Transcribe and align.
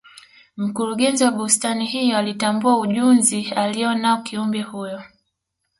mkurugenzi 0.57 1.23
wa 1.23 1.31
bustani 1.31 1.85
hiyo 1.85 2.17
alitambua 2.17 2.79
ujunzi 2.79 3.51
aliyo 3.55 3.95
nao 3.95 4.21
kiumbe 4.23 4.61
huyo 4.61 5.01